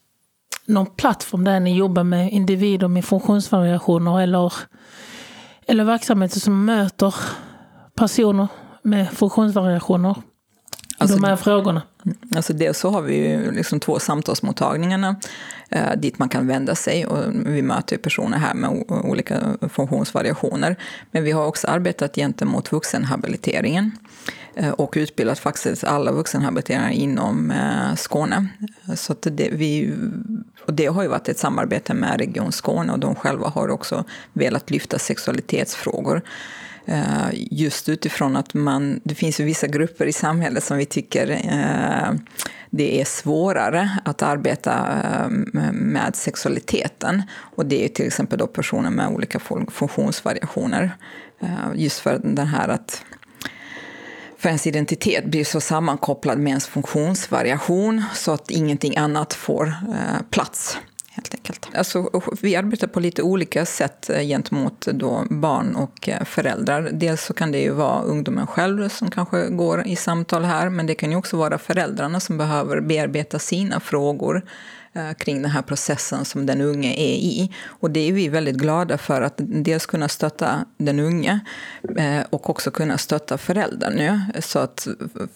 [0.67, 4.53] någon plattform där ni jobbar med individer med funktionsvariationer eller,
[5.67, 7.15] eller verksamheter som möter
[7.95, 8.49] personer
[8.83, 10.17] med funktionsvariationer?
[10.99, 11.83] Alltså, de här frågorna.
[12.37, 15.17] Alltså dels så har vi ju liksom två samtalsmottagningarna
[15.69, 20.77] eh, dit man kan vända sig och vi möter personer här med olika funktionsvariationer.
[21.11, 23.93] Men vi har också arbetat gentemot vuxenhabiliteringen
[24.55, 28.49] eh, och utbildat faktiskt alla vuxenhabiliterare inom eh, Skåne.
[28.95, 29.95] Så att det, vi,
[30.67, 34.05] och det har ju varit ett samarbete med Region Skåne och de själva har också
[34.33, 36.23] velat lyfta sexualitetsfrågor.
[36.87, 41.31] Eh, just utifrån att man, det finns ju vissa grupper i samhället som vi tycker
[41.31, 42.15] eh,
[42.71, 45.31] det är svårare att arbeta eh,
[45.73, 47.23] med sexualiteten.
[47.33, 49.39] Och det är till exempel då personer med olika
[49.71, 50.97] funktionsvariationer.
[51.75, 53.05] Just för den här att
[54.39, 59.75] för ens identitet blir så sammankopplad med ens funktionsvariation så att ingenting annat får
[60.31, 60.79] plats
[61.15, 61.69] helt enkelt.
[61.75, 66.91] Alltså, vi arbetar på lite olika sätt eh, gentemot då barn och eh, föräldrar.
[66.93, 70.87] Dels så kan det ju vara ungdomen själv som kanske går i samtal här, men
[70.87, 74.43] det kan ju också vara föräldrarna som behöver bearbeta sina frågor
[74.97, 77.51] Eh, kring den här processen som den unge är i.
[77.67, 81.41] Och det är vi väldigt glada för, att dels kunna stötta den unge
[81.99, 84.21] eh, och också kunna stötta föräldern nu.
[84.41, 84.89] Så att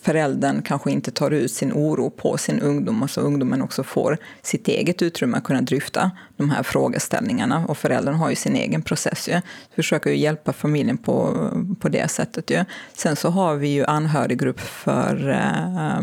[0.02, 4.18] föräldern kanske inte tar ut sin oro på sin ungdom och så ungdomen också får
[4.42, 7.64] sitt eget utrymme att kunna dryfta de här frågeställningarna.
[7.68, 9.28] Och föräldern har ju sin egen process.
[9.28, 9.40] Ju.
[9.74, 12.50] Försöker ju hjälpa familjen på, på det sättet.
[12.50, 12.64] Ju.
[12.92, 16.00] Sen så har vi ju anhöriggrupp för eh,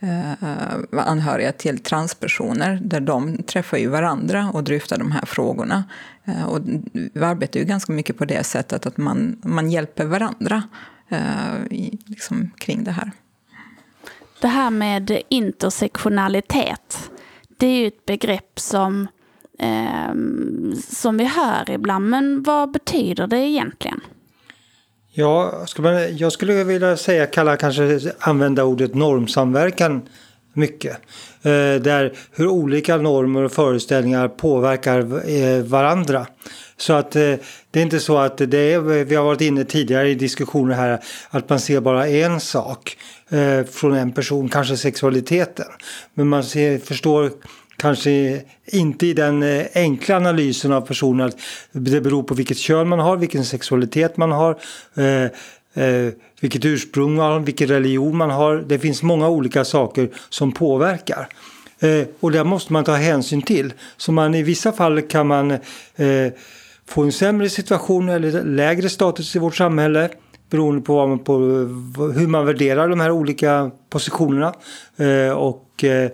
[0.00, 0.32] Eh,
[0.90, 5.84] anhöriga till transpersoner där de träffar ju varandra och dryftar de här frågorna.
[6.24, 6.60] Eh, och
[6.92, 10.62] vi arbetar ju ganska mycket på det sättet att man, man hjälper varandra
[11.08, 13.12] eh, i, liksom, kring det här.
[14.40, 17.10] Det här med intersektionalitet,
[17.56, 19.08] det är ju ett begrepp som,
[19.58, 20.14] eh,
[20.88, 24.00] som vi hör ibland, men vad betyder det egentligen?
[25.18, 25.66] Ja,
[26.16, 30.08] jag skulle vilja säga, kalla kanske använda ordet normsamverkan
[30.52, 30.92] mycket.
[31.42, 36.26] Eh, där hur olika normer och föreställningar påverkar eh, varandra.
[36.76, 37.34] Så att eh,
[37.70, 41.00] det är inte så att det är, vi har varit inne tidigare i diskussioner här,
[41.30, 42.96] att man ser bara en sak
[43.28, 45.66] eh, från en person, kanske sexualiteten.
[46.14, 47.30] Men man ser, förstår
[47.76, 51.36] kanske inte i den eh, enkla analysen av personen att
[51.72, 54.56] det beror på vilket kön man har, vilken sexualitet man har,
[54.96, 58.56] eh, eh, vilket ursprung man har, vilken religion man har.
[58.56, 61.28] Det finns många olika saker som påverkar.
[61.80, 63.72] Eh, och det måste man ta hänsyn till.
[63.96, 65.58] Så man, i vissa fall kan man eh,
[66.88, 70.08] få en sämre situation eller lägre status i vårt samhälle
[70.50, 71.38] beroende på, man, på
[72.14, 74.54] hur man värderar de här olika positionerna.
[74.96, 76.10] Eh, och eh,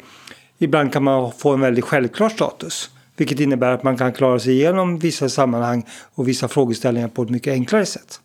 [0.62, 2.90] Ibland kan man få en väldigt självklar status.
[3.16, 7.30] Vilket innebär att man kan klara sig igenom vissa sammanhang och vissa frågeställningar på ett
[7.30, 8.20] mycket enklare sätt.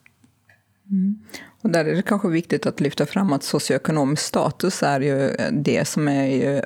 [0.89, 1.19] Mm.
[1.61, 5.87] Och där är det kanske viktigt att lyfta fram att socioekonomisk status är ju det
[5.87, 6.61] som är ju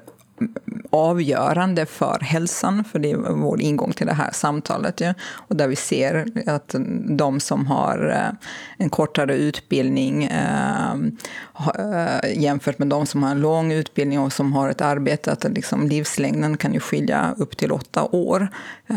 [0.89, 5.01] avgörande för hälsan, för det är vår ingång till det här samtalet.
[5.01, 5.13] Ja.
[5.33, 6.75] Och där vi ser att
[7.09, 10.93] de som har eh, en kortare utbildning eh,
[11.79, 15.43] eh, jämfört med de som har en lång utbildning och som har ett arbete, att
[15.43, 18.47] liksom livslängden kan ju skilja upp till åtta år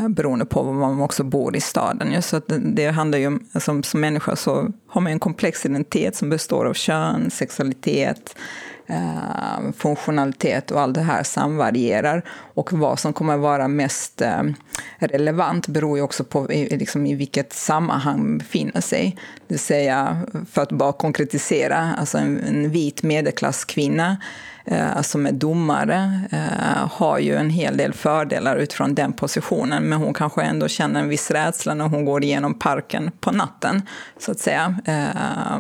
[0.09, 2.13] beroende på var man också bor i staden.
[2.13, 2.23] Ja.
[2.23, 2.41] Så
[2.75, 6.65] det handlar ju om, som, som människa så har man en komplex identitet som består
[6.65, 8.37] av kön, sexualitet,
[8.87, 12.23] eh, funktionalitet och allt det här samvarierar.
[12.55, 14.43] Och vad som kommer vara mest eh,
[14.99, 19.17] relevant beror ju också på i, liksom, i vilket sammanhang man befinner sig.
[19.47, 24.17] Det vill säga, för att bara konkretisera, alltså en, en vit medelklasskvinna
[24.65, 29.99] eh, som är domare eh, har ju en hel del fördelar utifrån den positionen, men
[29.99, 33.83] hon kanske ändå känner en viss rädsla när hon går igenom parken på natten,
[34.19, 34.77] så att säga.
[34.85, 35.59] Eh,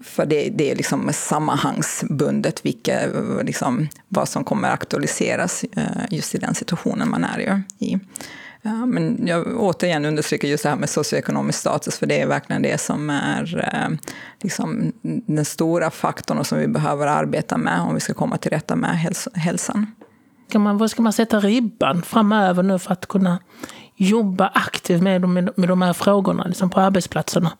[0.00, 3.00] för det, det är liksom sammanhangsbundet vilka,
[3.42, 7.98] liksom, vad som kommer aktualiseras eh, just i den situationen man är i.
[8.64, 12.62] Eh, men jag återigen understryker just det här med socioekonomisk status, för det är verkligen
[12.62, 13.96] det som är eh,
[14.42, 14.92] liksom,
[15.26, 18.76] den stora faktorn och som vi behöver arbeta med om vi ska komma till rätta
[18.76, 19.86] med hälsan.
[20.48, 23.38] Ska man, var ska man sätta ribban framöver nu för att kunna
[23.96, 27.52] jobba aktivt med, med, med de här frågorna liksom på arbetsplatserna?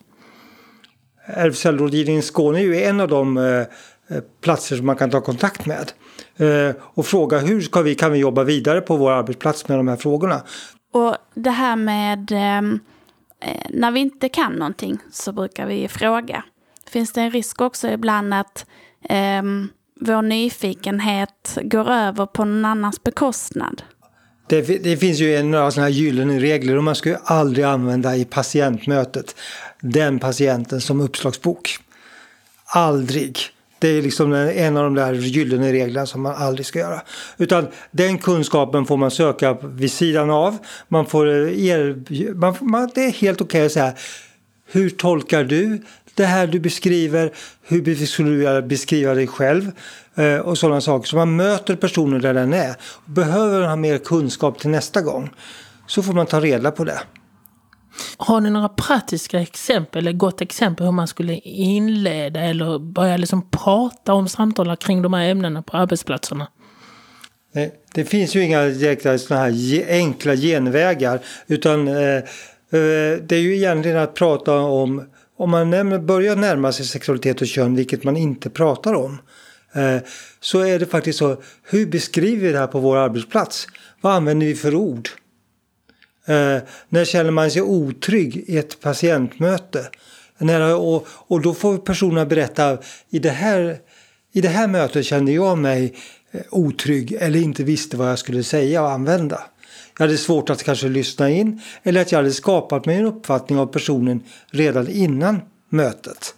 [1.27, 3.67] RFSL-rådgivningen i Skåne är ju en av de eh,
[4.41, 5.93] platser som man kan ta kontakt med
[6.37, 9.89] eh, och fråga hur ska vi, kan vi jobba vidare på vår arbetsplats med de
[9.89, 10.43] här frågorna.
[10.93, 12.81] Och det här med ehm,
[13.41, 16.45] eh, när vi inte kan någonting så brukar vi fråga.
[16.87, 18.67] Finns det en risk också ibland att
[19.03, 19.43] eh,
[20.01, 23.83] vår nyfikenhet går över på någon annans bekostnad?
[24.47, 28.17] Det, det finns ju några sådana här gyllene regler och man ska ju aldrig använda
[28.17, 29.37] i patientmötet
[29.81, 31.79] den patienten som uppslagsbok.
[32.65, 33.39] Aldrig.
[33.79, 37.03] Det är liksom en av de där gyllene reglerna som man aldrig ska göra.
[37.39, 40.59] Utan den kunskapen får man söka vid sidan av.
[40.89, 43.95] Man får eh, er, man, man, det är helt okej okay att säga
[44.67, 45.83] hur tolkar du
[46.15, 47.33] det här du beskriver?
[47.63, 49.71] Hur skulle du beskriva dig själv?
[50.17, 51.09] Eh, och sådana saker.
[51.09, 52.77] Så man möter personen där den är.
[53.05, 55.31] Behöver man ha mer kunskap till nästa gång
[55.87, 57.01] så får man ta reda på det.
[58.17, 63.51] Har ni några praktiska exempel, eller gott exempel hur man skulle inleda eller börja liksom
[63.51, 66.49] prata om samtal kring de här ämnena på arbetsplatserna?
[67.95, 72.23] Det finns ju inga direkta såna här enkla genvägar utan eh, eh,
[73.23, 75.05] det är ju egentligen att prata om
[75.37, 75.71] om man
[76.07, 79.19] börjar närma sig sexualitet och kön, vilket man inte pratar om, eh,
[79.75, 79.99] Eh,
[80.41, 83.67] så är det faktiskt så, hur beskriver vi det här på vår arbetsplats?
[84.01, 85.09] Vad använder vi för ord?
[86.27, 86.59] Eh,
[86.89, 89.91] när känner man sig otrygg i ett patientmöte?
[90.79, 92.79] Och, och då får personerna berätta,
[93.11, 93.79] i det, här,
[94.33, 95.95] i det här mötet kände jag mig
[96.31, 99.41] eh, otrygg eller inte visste vad jag skulle säga och använda.
[99.99, 103.59] Jag hade svårt att kanske lyssna in eller att jag hade skapat mig en uppfattning
[103.59, 106.35] av personen redan innan mötet.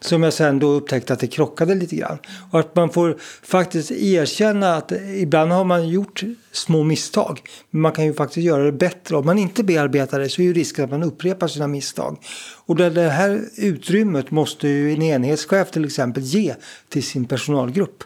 [0.00, 2.18] Som jag sen då upptäckte att det krockade lite grann.
[2.50, 7.42] Och att man får faktiskt erkänna att ibland har man gjort små misstag.
[7.70, 9.16] Men man kan ju faktiskt göra det bättre.
[9.16, 12.18] Om man inte bearbetar det så är ju risken att man upprepar sina misstag.
[12.66, 16.54] Och det här utrymmet måste ju en enhetschef till exempel ge
[16.88, 18.04] till sin personalgrupp.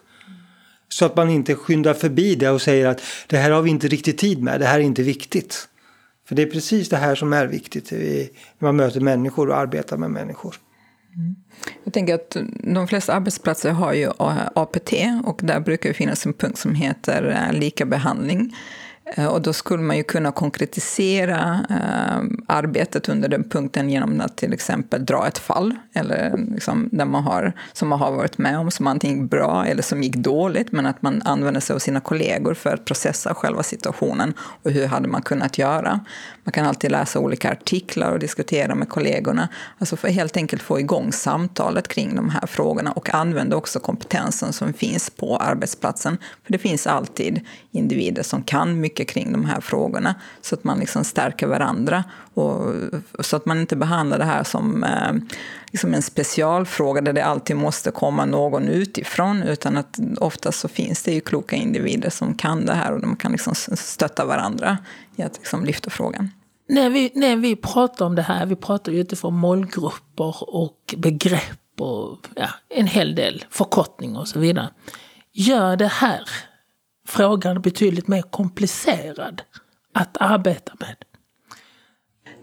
[0.88, 3.88] Så att man inte skyndar förbi det och säger att det här har vi inte
[3.88, 5.68] riktigt tid med, det här är inte viktigt.
[6.28, 8.28] För det är precis det här som är viktigt när
[8.58, 10.54] man möter människor och arbetar med människor.
[11.16, 11.34] Mm.
[11.84, 12.36] Jag tänker att
[12.74, 14.10] de flesta arbetsplatser har ju
[14.54, 14.92] APT
[15.24, 17.60] och där brukar det finnas en punkt som heter eh, likabehandling.
[17.60, 18.56] lika behandling.
[19.16, 24.36] Eh, och då skulle man ju kunna konkretisera eh, arbetet under den punkten genom att
[24.36, 28.58] till exempel dra ett fall eller liksom, där man har, som man har varit med
[28.58, 31.78] om som antingen gick bra eller som gick dåligt men att man använder sig av
[31.78, 36.00] sina kollegor för att processa själva situationen och hur hade man kunnat göra.
[36.44, 39.48] Man kan alltid läsa olika artiklar och diskutera med kollegorna.
[39.78, 43.80] Alltså för att helt enkelt få igång samtalet kring de här frågorna och använda också
[43.80, 46.18] kompetensen som finns på arbetsplatsen.
[46.44, 47.40] För det finns alltid
[47.72, 52.04] individer som kan mycket kring de här frågorna så att man liksom stärker varandra.
[52.34, 52.74] Och,
[53.20, 55.12] så att man inte behandlar det här som eh,
[55.72, 61.02] liksom en specialfråga där det alltid måste komma någon utifrån utan att oftast så finns
[61.02, 64.78] det ju kloka individer som kan det här och de kan liksom stötta varandra
[65.16, 66.30] i att liksom lyfta frågan.
[66.68, 71.80] När vi, när vi pratar om det här, vi pratar ju utifrån målgrupper och begrepp
[71.80, 74.68] och ja, en hel del förkortningar och så vidare.
[75.32, 76.28] Gör det här
[77.08, 79.42] frågan betydligt mer komplicerad
[79.94, 80.96] att arbeta med?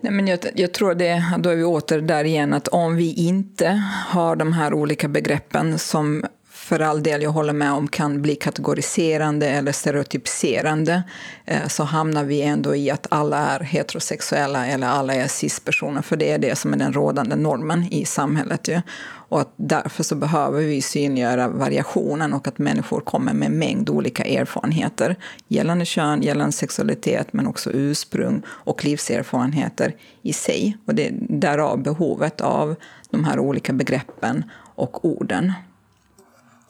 [0.01, 3.13] Nej, men jag, jag, tror det, då är vi åter där igen, att om vi
[3.13, 6.25] inte har de här olika begreppen som
[6.61, 11.03] för all del, jag håller med om, kan bli kategoriserande eller stereotypiserande
[11.45, 16.17] eh, så hamnar vi ändå i att alla är heterosexuella eller alla är cis-personer, för
[16.17, 18.67] det är det som är den rådande normen i samhället.
[18.67, 18.81] Ju.
[19.29, 23.89] Och att därför så behöver vi synliggöra variationen och att människor kommer med en mängd
[23.89, 25.15] olika erfarenheter
[25.47, 30.77] gällande kön, gällande sexualitet men också ursprung och livserfarenheter i sig.
[30.85, 32.75] Och det är därav behovet av
[33.09, 34.43] de här olika begreppen
[34.75, 35.53] och orden.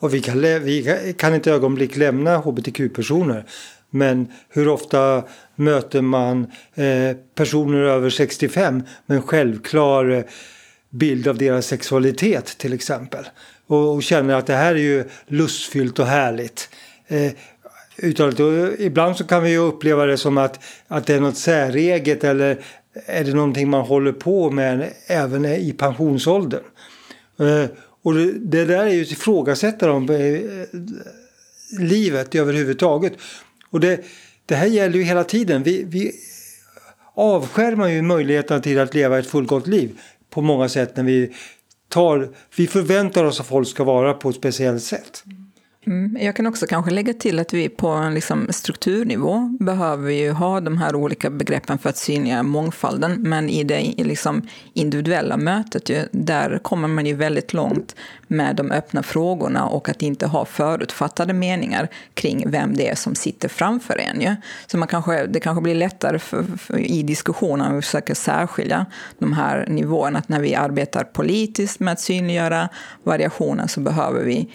[0.02, 3.44] Och vi kan, vi kan inte ögonblick lämna hbtq-personer.
[3.90, 10.24] Men hur ofta möter man eh, personer över 65 med en självklar eh,
[10.90, 13.24] bild av deras sexualitet till exempel.
[13.66, 16.68] och, och känner att det här är ju lustfyllt och härligt.
[17.06, 17.32] Eh,
[17.96, 18.40] uttalet.
[18.40, 22.24] Och ibland så kan vi ju uppleva det som att, att det är något säreget
[22.24, 22.58] eller
[23.06, 26.62] är det någonting man håller på med även i pensionsåldern.
[27.38, 27.70] Eh,
[28.02, 30.80] och det, det där är ju ett ifrågasättande om eh,
[31.78, 33.12] livet överhuvudtaget.
[33.70, 34.00] Och det,
[34.46, 35.62] det här gäller ju hela tiden.
[35.62, 36.12] Vi, vi
[37.14, 39.98] avskärmar ju möjligheten till att leva ett fullgott liv
[40.30, 41.32] på många sätt när vi
[41.88, 45.22] tar, vi förväntar oss att folk ska vara på ett speciellt sätt.
[45.26, 45.51] Mm.
[45.86, 46.16] Mm.
[46.20, 50.60] Jag kan också kanske lägga till att vi på en liksom strukturnivå behöver ju ha
[50.60, 53.16] de här olika begreppen för att synliggöra mångfalden.
[53.22, 58.70] Men i det liksom individuella mötet, ju, där kommer man ju väldigt långt med de
[58.70, 63.98] öppna frågorna och att inte ha förutfattade meningar kring vem det är som sitter framför
[63.98, 64.20] en.
[64.20, 64.36] Ju.
[64.66, 68.86] Så man kanske, det kanske blir lättare för, för, i diskussionen om vi försöker särskilja
[69.18, 70.18] de här nivåerna.
[70.18, 72.68] Att när vi arbetar politiskt med att synliggöra
[73.02, 74.48] variationen så behöver vi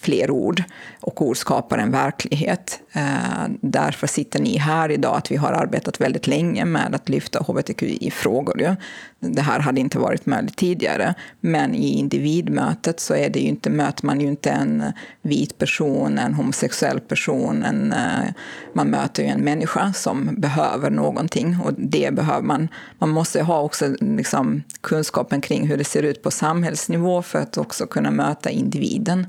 [0.00, 0.62] fler ord
[1.00, 2.80] och ord skapar en verklighet.
[2.92, 7.38] Eh, därför sitter ni här idag, att vi har arbetat väldigt länge med att lyfta
[7.38, 8.60] hbtqi-frågor.
[8.60, 8.76] Ja.
[9.18, 13.70] Det här hade inte varit möjligt tidigare, men i individmötet så är det ju inte,
[13.70, 14.92] möter man ju inte en
[15.22, 18.30] vit person, en homosexuell person, en, eh,
[18.72, 22.68] man möter ju en människa som behöver någonting och det behöver man.
[22.98, 27.58] Man måste ha också liksom, kunskapen kring hur det ser ut på samhällsnivå för att
[27.58, 29.26] också kunna möta individen.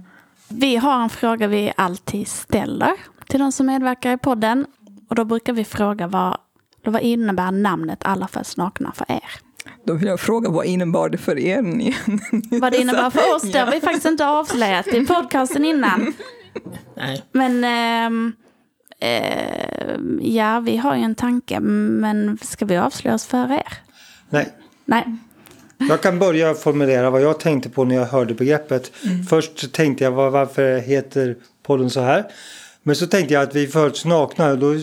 [0.53, 2.93] Vi har en fråga vi alltid ställer
[3.27, 4.65] till de som medverkar i podden.
[5.09, 6.37] Och då brukar vi fråga vad,
[6.83, 9.23] vad innebär namnet Alla föds nakna för er?
[9.85, 11.61] Då vill jag fråga vad innebar det för er?
[12.61, 16.13] vad det innebär för oss, det har vi faktiskt inte avslöjat i podcasten innan.
[16.95, 17.23] Nej.
[17.31, 23.51] Men äh, äh, ja, vi har ju en tanke, men ska vi avslöja oss för
[23.51, 23.73] er?
[24.29, 24.49] Nej.
[24.85, 25.17] Nej.
[25.89, 28.91] Jag kan börja formulera vad jag tänkte på när jag hörde begreppet.
[29.05, 29.23] Mm.
[29.23, 32.25] Först tänkte jag varför heter podden så här.
[32.83, 34.55] Men så tänkte jag att vi föds nakna.
[34.55, 34.75] Då,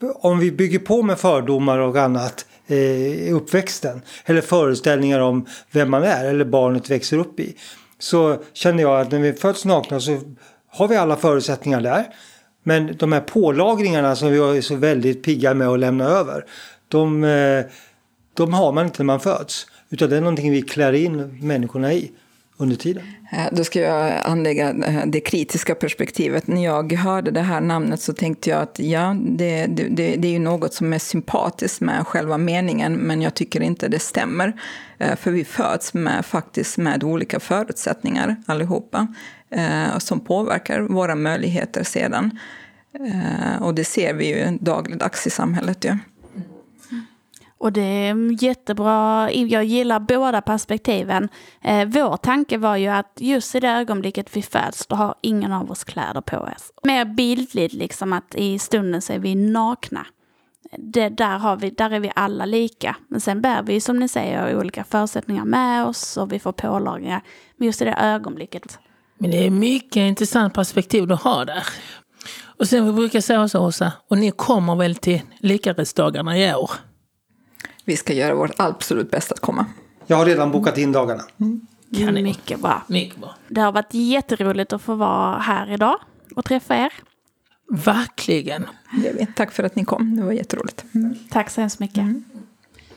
[0.00, 4.02] om vi bygger på med fördomar och annat eh, i uppväxten.
[4.24, 7.56] Eller föreställningar om vem man är eller barnet växer upp i.
[7.98, 10.20] Så känner jag att när vi föds nakna så
[10.70, 12.06] har vi alla förutsättningar där.
[12.62, 16.44] Men de här pålagringarna som vi är så väldigt pigga med att lämna över.
[16.88, 17.64] De, eh,
[18.34, 19.66] de har man inte när man föds.
[19.90, 22.12] Utan det är någonting vi klär in människorna i
[22.58, 23.02] under tiden.
[23.32, 26.46] Eh, då ska jag anlägga eh, det kritiska perspektivet.
[26.46, 30.32] När jag hörde det här namnet så tänkte jag att ja, det, det, det är
[30.32, 34.60] ju något som är sympatiskt med själva meningen, men jag tycker inte det stämmer.
[34.98, 39.14] Eh, för vi föds med, faktiskt med olika förutsättningar allihopa,
[39.98, 42.38] som påverkar våra möjligheter sedan.
[43.60, 45.84] Och det ser vi ju dagligdags i samhället.
[45.84, 45.98] Ja.
[47.58, 51.28] Och det är jättebra, jag gillar båda perspektiven.
[51.62, 55.52] Eh, vår tanke var ju att just i det ögonblicket vi föds, då har ingen
[55.52, 56.72] av oss kläder på oss.
[56.82, 60.06] Mer bildligt liksom att i stunden så är vi nakna.
[60.78, 62.96] Det, där, har vi, där är vi alla lika.
[63.08, 67.22] Men sen bär vi som ni säger olika förutsättningar med oss och vi får pålagringar.
[67.56, 68.78] Men just i det ögonblicket.
[69.18, 71.66] Men det är mycket intressant perspektiv du har där.
[72.58, 76.70] Och sen vi brukar säga så Åsa, och ni kommer väl till likarättsdagarna i år?
[77.88, 79.66] Vi ska göra vårt absolut bästa att komma.
[80.06, 81.22] Jag har redan bokat in dagarna.
[81.40, 81.60] Mm.
[81.96, 82.82] Kan Mycket bra.
[82.86, 83.34] Mycket bra.
[83.48, 85.98] Det har varit jätteroligt att få vara här idag
[86.36, 86.92] och träffa er.
[87.68, 88.66] Verkligen.
[89.36, 90.16] Tack för att ni kom.
[90.16, 90.84] Det var jätteroligt.
[90.94, 91.14] Mm.
[91.30, 91.98] Tack så hemskt mycket.
[91.98, 92.24] Mm.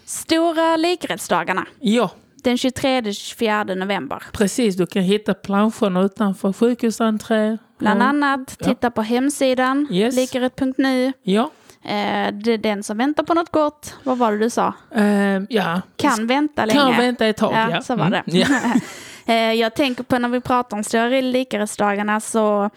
[0.06, 1.66] Stora likrättsdagarna.
[1.80, 2.12] Ja.
[2.44, 4.24] Den 23-24 november.
[4.32, 7.58] Precis, du kan hitta planscherna utanför sjukhusentré.
[7.78, 8.89] Bland annat, titta ja.
[8.92, 10.16] på hemsidan, yes.
[10.16, 11.14] likarätt.nu.
[11.24, 11.50] Ja.
[11.84, 13.96] Eh, det är den som väntar på något gott.
[14.04, 14.74] Vad var det du sa?
[14.98, 15.82] Uh, ja.
[15.96, 16.80] Kan vänta länge.
[16.80, 17.72] Kan vänta ett tag, ja.
[17.72, 17.82] ja.
[17.82, 18.24] Så var det.
[18.28, 18.48] Mm, ja.
[19.34, 22.70] eh, jag tänker på när vi pratar om Stora likarättsdagarna så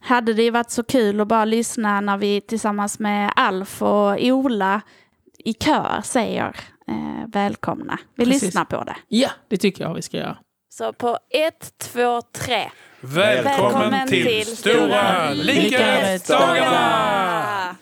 [0.00, 4.16] hade det ju varit så kul att bara lyssna när vi tillsammans med Alf och
[4.20, 4.80] Ola
[5.38, 6.56] i kör säger
[6.88, 7.98] eh, välkomna.
[8.14, 8.42] Vi Precis.
[8.42, 8.96] lyssnar på det.
[9.08, 10.36] Ja, det tycker jag vi ska göra.
[10.68, 12.70] Så på ett, två, tre.
[13.00, 17.76] Välkommen, Välkommen till, till Stora likarättsdagarna!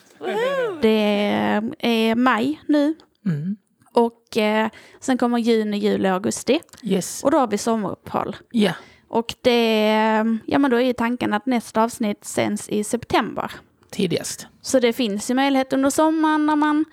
[0.83, 2.95] Det är maj nu.
[3.27, 3.57] Mm.
[3.93, 4.69] Och eh,
[5.01, 6.61] sen kommer juni, juli, augusti.
[6.83, 7.25] Yes.
[7.25, 8.37] Och då har vi sommaruppehåll.
[8.51, 8.73] Ja.
[9.09, 13.53] Och det, ja men då är ju tanken att nästa avsnitt sänds i september.
[13.91, 14.47] Tidigast.
[14.63, 16.85] Så det finns ju möjlighet under sommaren när man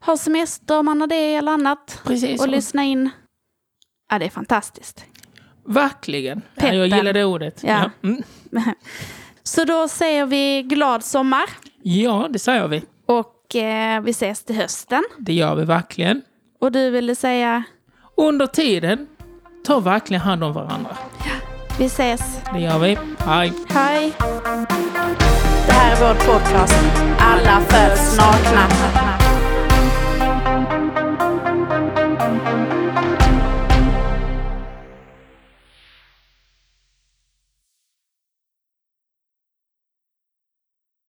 [0.00, 2.00] har semester, man har det eller annat.
[2.04, 2.40] Precis.
[2.40, 3.10] Och lyssna in.
[4.10, 5.04] Ja, det är fantastiskt.
[5.64, 6.42] Verkligen.
[6.54, 7.62] Ja, jag gillar det ordet.
[7.62, 7.90] Ja.
[8.00, 8.08] ja.
[8.08, 8.22] Mm.
[9.42, 11.44] Så då säger vi glad sommar.
[11.88, 12.82] Ja, det säger vi.
[13.06, 15.04] Och eh, vi ses till hösten.
[15.18, 16.22] Det gör vi verkligen.
[16.60, 17.62] Och du ville säga?
[18.16, 19.06] Under tiden,
[19.66, 20.96] ta verkligen hand om varandra.
[21.18, 21.30] Ja.
[21.78, 22.40] Vi ses.
[22.52, 22.98] Det gör vi.
[23.18, 23.52] Hej.
[23.68, 24.12] Hej.
[25.66, 26.74] Det här är vår podcast.
[27.18, 29.05] Alla föds nakna.